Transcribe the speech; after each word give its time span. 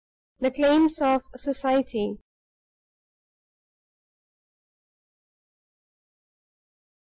THE 0.39 0.49
CLAIMS 0.49 0.99
OF 0.99 1.21
SOCIETY. 1.35 2.17